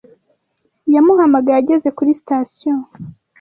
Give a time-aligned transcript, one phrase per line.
[0.93, 2.73] Yamuhamagaye ageze kuri sitasiyo.